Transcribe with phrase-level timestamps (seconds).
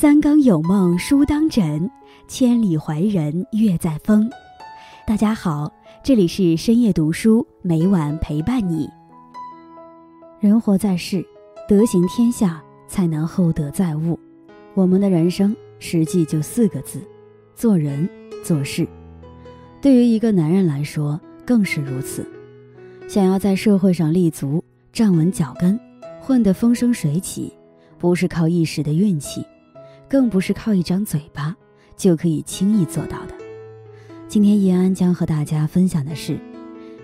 [0.00, 1.90] 三更有梦书当枕，
[2.26, 4.30] 千里怀人月在风。
[5.06, 5.70] 大家好，
[6.02, 8.88] 这里是深夜读书，每晚陪伴你。
[10.40, 11.22] 人活在世，
[11.68, 14.18] 德行天下，才能厚德载物。
[14.72, 17.06] 我们的人生实际就四个字：
[17.54, 18.08] 做人
[18.42, 18.88] 做事。
[19.82, 22.26] 对于一个男人来说，更是如此。
[23.06, 25.78] 想要在社会上立足、站稳脚跟、
[26.22, 27.52] 混得风生水起，
[27.98, 29.44] 不是靠一时的运气，
[30.10, 31.56] 更不是靠一张嘴巴
[31.96, 33.34] 就可以轻易做到的。
[34.26, 36.36] 今天叶安将和大家分享的是，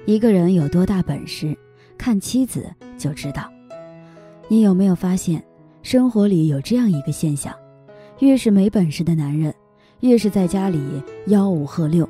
[0.06, 1.56] 一个人有多大本事，
[1.97, 3.48] 看妻子就知道。
[4.48, 5.41] 你有没有发现，
[5.83, 7.55] 生活里有这样一个现象：
[8.19, 9.55] 越是没本事的男人，
[10.00, 10.80] 越是在家里
[11.28, 12.05] 吆五喝六；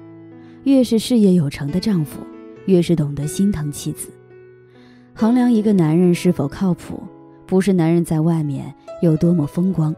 [0.65, 2.21] 越是事业有成的丈夫。
[2.65, 4.09] 越是懂得心疼妻子。
[5.15, 7.01] 衡量一个男人是否靠谱，
[7.47, 9.95] 不是男人在外面有多么风光，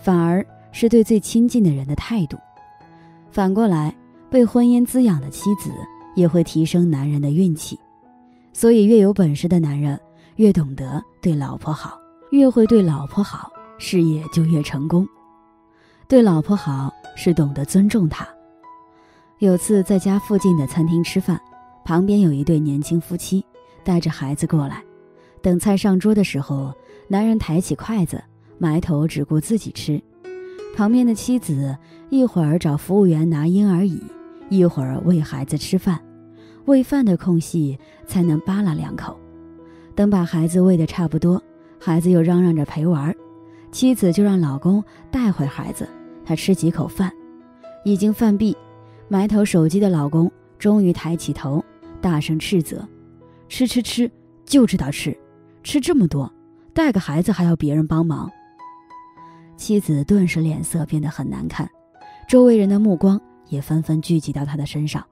[0.00, 2.36] 反而是对最亲近的人的态度。
[3.30, 3.94] 反过来，
[4.30, 5.70] 被婚姻滋养的妻子
[6.14, 7.78] 也会提升男人的运气。
[8.52, 9.98] 所以，越有本事的男人
[10.36, 11.98] 越懂得对老婆好，
[12.30, 15.06] 越会对老婆好，事业就越成功。
[16.08, 18.26] 对老婆好是懂得尊重她。
[19.38, 21.40] 有次在家附近的餐厅吃饭。
[21.84, 23.42] 旁边有一对年轻夫妻，
[23.82, 24.84] 带着孩子过来。
[25.40, 26.70] 等菜上桌的时候，
[27.08, 28.22] 男人抬起筷子，
[28.58, 30.00] 埋头只顾自己吃。
[30.76, 31.76] 旁边的妻子
[32.10, 34.00] 一会儿找服务员拿婴儿椅，
[34.48, 36.00] 一会儿喂孩子吃饭。
[36.66, 39.18] 喂饭的空隙才能扒拉两口。
[39.94, 41.42] 等把孩子喂得差不多，
[41.78, 43.14] 孩子又嚷嚷着陪玩，
[43.72, 45.88] 妻子就让老公带回孩子，
[46.24, 47.10] 他吃几口饭。
[47.84, 48.56] 已经饭毕，
[49.08, 51.64] 埋头手机的老公终于抬起头。
[52.00, 52.86] 大声斥责
[53.48, 54.08] ：“吃吃吃，
[54.44, 55.16] 就知道吃，
[55.64, 56.32] 吃这么多，
[56.72, 58.30] 带个孩子还要别人帮忙。”
[59.58, 61.68] 妻子顿时脸色变得很难看，
[62.28, 65.04] 周围人的目光也纷纷聚集到他的身上。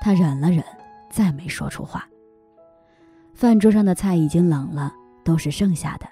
[0.00, 0.64] 他忍了忍，
[1.10, 2.08] 再没说出话。
[3.34, 6.06] 饭桌上的菜已经冷了，都是剩下的。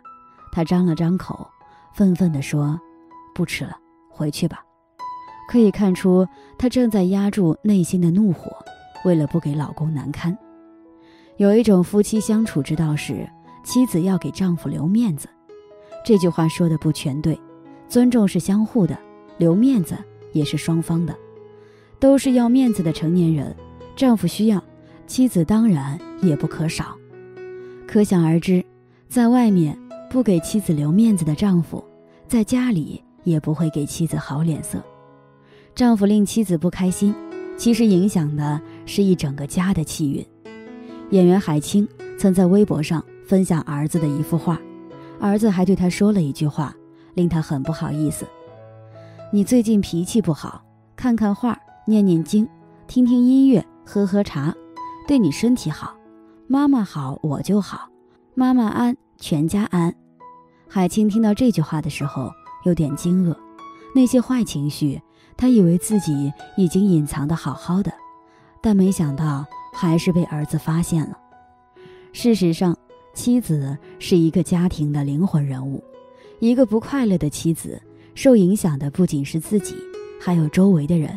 [0.50, 1.48] 他张了张口，
[1.94, 2.78] 愤愤地说
[3.32, 3.78] ：“不吃了，
[4.10, 4.64] 回去吧。”
[5.48, 6.26] 可以看出，
[6.58, 8.50] 他正在压住内心的怒火。
[9.04, 10.36] 为了不给老公难堪，
[11.36, 13.28] 有一种夫妻相处之道是：
[13.62, 15.28] 妻子要给丈夫留面子。
[16.04, 17.38] 这句话说的不全对，
[17.92, 18.98] 尊重是相互的，
[19.36, 19.94] 留面子
[20.32, 21.14] 也是双方的。
[22.00, 23.54] 都是要面子的成年人，
[23.94, 24.64] 丈夫需要，
[25.06, 26.96] 妻子当然也不可少。
[27.86, 28.64] 可想而知，
[29.10, 31.84] 在外面不给妻子留面子的丈夫，
[32.26, 34.82] 在家里也不会给妻子好脸色。
[35.74, 37.14] 丈夫令妻子不开心。
[37.58, 40.26] 其实影响的是一整个家的气运。
[41.10, 41.86] 演员海清
[42.18, 44.58] 曾在微博上分享儿子的一幅画，
[45.20, 46.74] 儿子还对他说了一句话，
[47.14, 48.26] 令他很不好意思
[49.32, 50.62] ：“你最近脾气不好，
[50.96, 52.48] 看看画，念念经，
[52.86, 54.54] 听听音乐，喝喝茶，
[55.06, 55.94] 对你身体好。
[56.46, 57.88] 妈妈好，我就好；
[58.34, 59.94] 妈妈安，全家安。”
[60.68, 62.30] 海清听到这句话的时候，
[62.64, 63.36] 有点惊愕，
[63.94, 65.00] 那些坏情绪。
[65.34, 67.92] 他以为自己已经隐藏的好好的，
[68.60, 71.18] 但没想到还是被儿子发现了。
[72.12, 72.76] 事实上，
[73.14, 75.82] 妻子是一个家庭的灵魂人物，
[76.42, 77.80] 一个不快乐的妻子，
[78.16, 79.76] 受影响的不仅是自己，
[80.20, 81.16] 还有周围的人。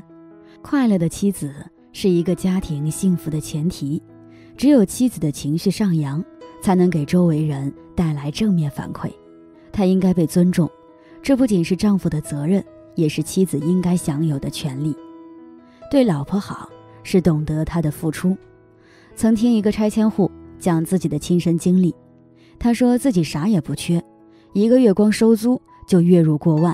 [0.62, 1.52] 快乐的妻子
[1.91, 4.00] 是一个家庭幸福的前提，
[4.56, 6.24] 只有妻子的情绪上扬，
[6.62, 9.12] 才能给周围人带来正面反馈。
[9.72, 10.69] 她应该被尊重，
[11.24, 12.64] 这不仅是丈夫的责任。
[12.94, 14.96] 也是妻子应该享有的权利。
[15.91, 16.69] 对老婆好，
[17.03, 18.38] 是懂得她的付出。
[19.16, 21.94] 曾听一个拆迁户讲自己的亲身经历，
[22.58, 24.02] 他说自己啥也不缺，
[24.55, 26.73] 一个月光收租就月入过万，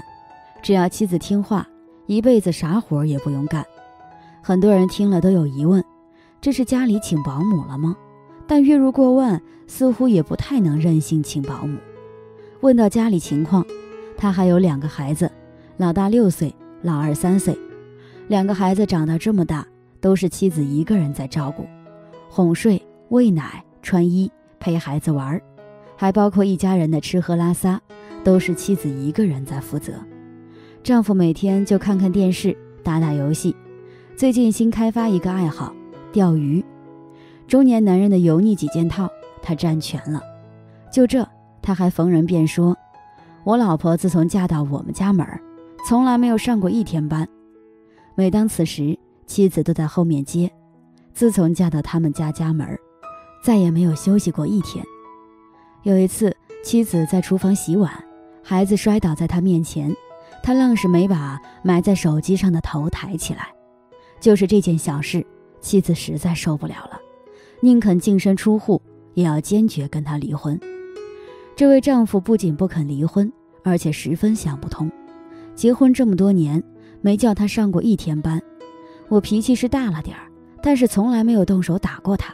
[0.61, 1.67] 只要妻子听话，
[2.05, 3.65] 一辈子啥活也不用干。
[4.39, 5.83] 很多人听了都有疑问：
[6.39, 7.97] 这是家里请保姆了吗？
[8.45, 11.79] 但月入过万，似乎也不太能任性请保姆。
[12.59, 13.65] 问到家里情况，
[14.15, 15.27] 他还有两个孩子。
[15.77, 16.53] 老大六岁，
[16.83, 17.57] 老二三岁，
[18.27, 19.65] 两个孩子长到这么大，
[19.99, 21.65] 都是妻子一个人在照顾，
[22.29, 22.79] 哄睡、
[23.09, 25.41] 喂奶、穿衣、陪孩子玩儿，
[26.01, 27.79] 还包括一家人的吃喝拉撒，
[28.23, 29.93] 都是妻子一个人在负责。
[30.81, 33.55] 丈夫每天就看看电视、打打游戏，
[34.15, 35.71] 最近新开发一个爱好，
[36.11, 36.65] 钓鱼。
[37.47, 39.07] 中年男人的油腻几件套，
[39.43, 40.19] 他占全了。
[40.91, 41.23] 就这，
[41.61, 42.75] 他还逢人便说
[43.45, 45.39] ：“我老婆自从嫁到我们家门儿。”
[45.87, 47.29] 从来没有上过一天班，
[48.15, 50.51] 每当此时，妻子都在后面接。
[51.13, 52.67] 自从嫁到他们家家门
[53.43, 54.83] 再也没有休息过一天。
[55.83, 57.91] 有一次，妻子在厨房洗碗，
[58.43, 59.91] 孩子摔倒在他面前，
[60.43, 63.47] 他愣是没把埋在手机上的头抬起来。
[64.19, 65.25] 就是这件小事，
[65.59, 66.99] 妻子实在受不了了，
[67.61, 68.79] 宁肯净身出户，
[69.15, 70.59] 也要坚决跟他离婚。
[71.55, 73.31] 这位丈夫不仅不肯离婚，
[73.63, 74.91] 而且十分想不通。
[75.55, 76.61] 结婚这么多年，
[77.01, 78.39] 没叫他上过一天班。
[79.07, 80.29] 我脾气是大了点儿，
[80.61, 82.31] 但是从来没有动手打过他。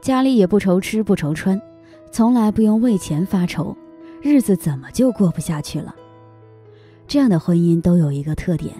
[0.00, 1.60] 家里也不愁吃不愁穿，
[2.10, 3.76] 从来不用为钱发愁，
[4.20, 5.94] 日子怎么就过不下去了？
[7.06, 8.74] 这样的婚姻都有一个特点：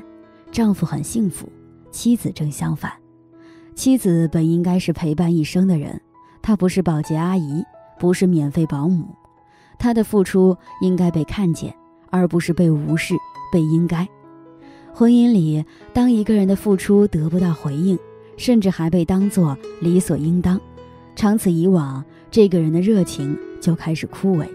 [0.50, 1.48] 丈夫很幸福，
[1.90, 2.92] 妻子正相反。
[3.74, 6.00] 妻子本应该是陪伴一生的人，
[6.42, 7.62] 她不是保洁阿姨，
[7.98, 9.14] 不是免费保姆，
[9.78, 11.72] 她的付出应该被看见，
[12.10, 13.14] 而不是被无视、
[13.52, 14.06] 被应该。
[14.92, 17.96] 婚姻里，当一个人的付出得不到回应，
[18.36, 20.60] 甚至还被当作理所应当。
[21.14, 24.46] 长此以往，这个人的热情就开始枯萎。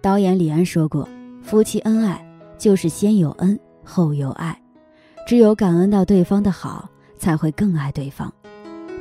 [0.00, 1.08] 导演李安说过
[1.42, 2.24] ：“夫妻恩爱
[2.56, 4.58] 就是先有恩，后有爱。
[5.26, 6.88] 只有感恩到对方的好，
[7.18, 8.32] 才会更爱对方。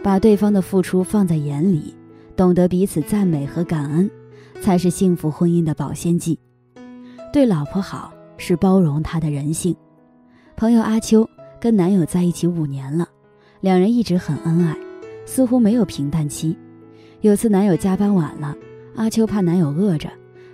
[0.04, 1.96] 把对方的付出放在眼里，
[2.36, 4.10] 懂得彼此赞美和感恩，
[4.62, 6.38] 才是幸福婚姻的保鲜剂。
[7.32, 9.76] 对老婆好，是包容她的人性。
[10.56, 11.28] 朋友阿秋
[11.60, 13.08] 跟男友在一起五年了，
[13.62, 14.76] 两人一直很恩爱，
[15.26, 16.58] 似乎没有平淡期。”
[17.22, 18.56] 有次男友加班晚了，
[18.96, 20.08] 阿秋怕男友饿着，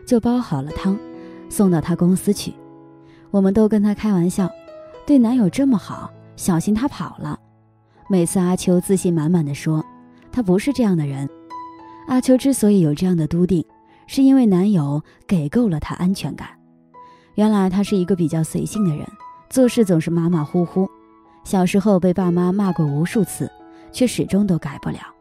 [0.06, 0.98] 就煲好了汤，
[1.50, 2.54] 送到他公司去。
[3.32, 4.50] 我们都跟他开玩笑，
[5.06, 7.38] 对男友这么好，小心他跑了。
[8.10, 9.84] 每次阿秋自信满满的说，
[10.32, 11.30] 他不是这样的人。
[12.08, 13.66] 阿秋之所以有这样的笃定，
[14.08, 16.48] 是因为男友给够了他安全感。
[17.36, 19.06] 原来他是一个比较随性的人，
[19.50, 20.90] 做事总是马马虎虎。
[21.44, 23.52] 小时候被爸妈骂过无数次，
[23.92, 25.13] 却始终都改不了。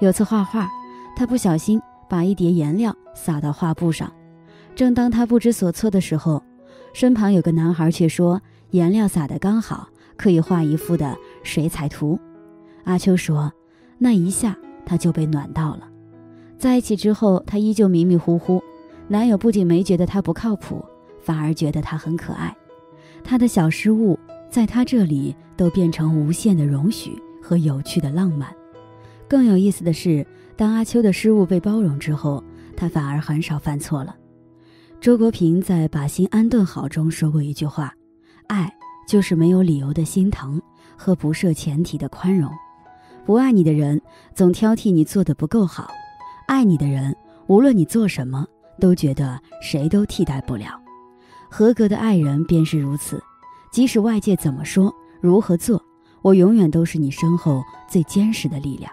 [0.00, 0.68] 有次画画，
[1.16, 4.12] 他不小心把一叠颜料洒到画布上。
[4.74, 6.42] 正当他不知所措的时候，
[6.92, 8.40] 身旁有个男孩却说
[8.72, 12.18] ：“颜料洒得刚好，可以画一幅的水彩图。”
[12.84, 13.50] 阿秋说
[13.96, 14.54] ：“那一下
[14.84, 15.88] 他就被暖到了。”
[16.58, 18.62] 在一起之后，他依旧迷迷糊糊。
[19.08, 20.84] 男友不仅没觉得他不靠谱，
[21.22, 22.54] 反而觉得他很可爱。
[23.24, 24.18] 他的小失误
[24.50, 28.54] 在他这里都变成无限的容许和有趣的浪漫。
[29.28, 30.26] 更有意思的是，
[30.56, 32.42] 当阿秋的失误被包容之后，
[32.76, 34.14] 他反而很少犯错了。
[35.00, 37.92] 周国平在《把心安顿好》中说过一句话
[38.48, 38.72] ：“爱
[39.06, 40.60] 就是没有理由的心疼
[40.96, 42.50] 和不设前提的宽容。
[43.24, 44.00] 不爱你的人
[44.34, 45.90] 总挑剔你做的不够好，
[46.46, 47.14] 爱你的人
[47.48, 48.46] 无论你做什么
[48.80, 50.80] 都觉得谁都替代不了。
[51.50, 53.22] 合格的爱人便是如此，
[53.70, 55.84] 即使外界怎么说，如何做，
[56.22, 58.90] 我永远都是你身后最坚实的力量。”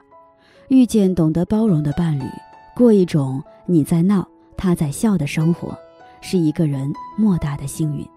[0.70, 2.24] 遇见懂得包容的伴侣，
[2.76, 4.28] 过一种你在闹
[4.58, 5.78] 他在笑的生活，
[6.22, 8.08] 是一个人莫大的幸运。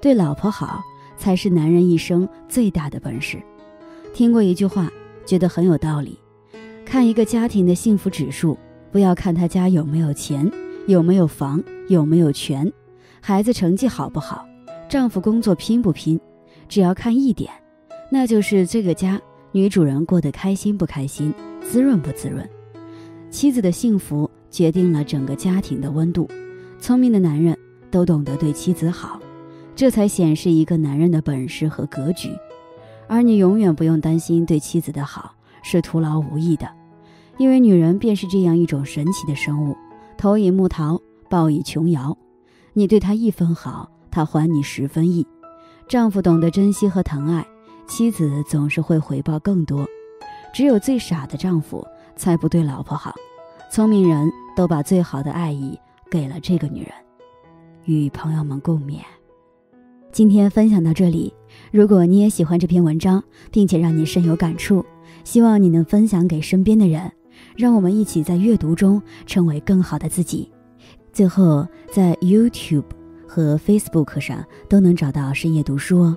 [0.00, 0.82] 对老婆好，
[1.16, 3.38] 才是男人一生最大的本事。
[4.14, 4.90] 听过一句话，
[5.26, 6.18] 觉得很有道理。
[6.84, 8.56] 看一个家庭的幸福指数，
[8.90, 10.50] 不要看他家有没有钱、
[10.86, 12.72] 有没有房、有没有权，
[13.20, 14.46] 孩子成绩好不好，
[14.88, 16.18] 丈夫工作拼不拼，
[16.66, 17.52] 只要看一点，
[18.10, 19.20] 那就是这个家
[19.58, 21.34] 女主人过得开心不开心。
[21.60, 22.48] 滋润不滋润？
[23.28, 26.28] 妻子的幸福决定了整个家庭的温度。
[26.78, 27.58] 聪明的男人
[27.90, 29.18] 都懂得对妻子好，
[29.74, 32.30] 这才显示一个男人的本事和格局。
[33.08, 35.34] 而你永远不用担心对妻子的好
[35.64, 36.70] 是徒劳无益的，
[37.36, 39.76] 因为女人便是这样一种神奇的生物，
[40.16, 42.16] 投以木桃，报以琼瑶。
[42.74, 45.26] 你对她一分好，她还你十分意。
[45.88, 47.44] 丈夫懂得珍惜和疼爱，
[47.88, 49.84] 妻子总是会回报更多。
[50.54, 53.14] 只有最傻的丈夫才不对老婆好，
[53.72, 55.78] 聪明人都把最好的爱意
[56.10, 56.92] 给了这个女人。
[57.84, 59.00] 与朋友们共勉。
[60.12, 61.32] 今天分享到这里，
[61.70, 64.84] 如果你也喜欢这篇文章，并且让你深有感触，
[65.24, 67.10] 希望你能分享给身边的人，
[67.56, 70.50] 让我们一起在阅读中成为更好的自己。
[71.12, 72.84] 最后，在 YouTube
[73.26, 76.16] 和 Facebook 上都能找到深夜读书哦，